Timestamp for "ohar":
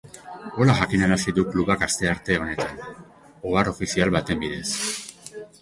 3.51-3.73